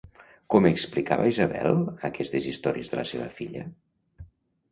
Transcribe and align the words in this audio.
Com 0.53 0.67
explicava 0.69 1.27
Isabel 1.31 1.77
aquestes 2.09 2.47
històries 2.53 2.89
de 2.93 2.99
la 3.01 3.03
seva 3.13 3.27
filla? 3.41 3.67